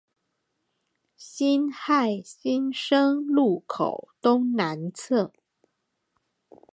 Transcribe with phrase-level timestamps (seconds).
[1.15, 5.31] 辛亥新生路口東南側